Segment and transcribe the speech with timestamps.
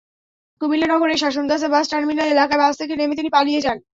[0.61, 3.77] কুমিল্লা নগরের Shasangacha bus terminal এলাকায় bus থেকে নেমে তিনি পালিয়ে যান।